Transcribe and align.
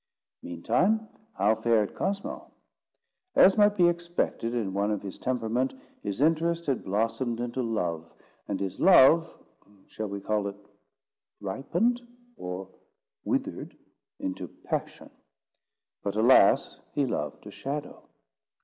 Meantime, 0.41 1.07
how 1.33 1.53
fared 1.53 1.93
Cosmo? 1.93 2.51
As 3.35 3.55
might 3.55 3.77
be 3.77 3.87
expected 3.87 4.51
in 4.55 4.73
one 4.73 4.89
of 4.89 5.03
his 5.03 5.19
temperament, 5.19 5.75
his 6.01 6.21
interest 6.21 6.65
had 6.65 6.83
blossomed 6.83 7.39
into 7.39 7.61
love, 7.61 8.11
and 8.47 8.59
his 8.59 8.79
love—shall 8.79 10.15
I 10.15 10.19
call 10.21 10.47
it 10.47 10.57
ripened, 11.39 12.01
or—withered 12.35 13.77
into 14.17 14.47
passion. 14.47 15.11
But, 16.01 16.15
alas! 16.15 16.79
he 16.95 17.05
loved 17.05 17.45
a 17.45 17.51
shadow. 17.51 18.09